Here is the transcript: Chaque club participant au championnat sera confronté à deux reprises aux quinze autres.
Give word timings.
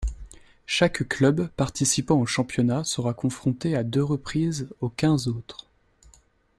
Chaque 0.65 1.07
club 1.07 1.49
participant 1.55 2.15
au 2.19 2.25
championnat 2.25 2.83
sera 2.83 3.13
confronté 3.13 3.75
à 3.75 3.83
deux 3.83 4.03
reprises 4.03 4.67
aux 4.81 4.89
quinze 4.89 5.27
autres. 5.27 5.69